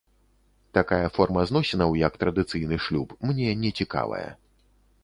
Такая 0.77 1.09
форма 1.17 1.43
зносінаў, 1.51 1.93
як 2.07 2.17
традыцыйны 2.25 2.75
шлюб, 2.87 3.15
мне 3.33 3.57
не 3.67 3.71
цікавая. 3.83 4.29